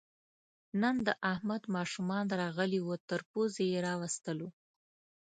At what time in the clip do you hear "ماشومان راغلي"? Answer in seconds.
1.75-2.79